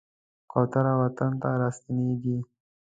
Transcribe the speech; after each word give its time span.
کوتره 0.51 0.93
وطن 1.01 1.31
ته 1.41 1.47
راستنېږي. 1.61 2.37